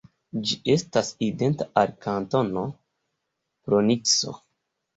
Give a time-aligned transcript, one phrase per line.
[0.51, 4.37] Ĝi estas identa al Kantono Bronkso.